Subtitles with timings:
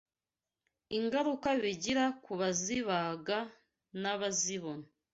[0.97, 3.37] ingaruka bigira ku bazibaga
[4.01, 4.85] n’abazibona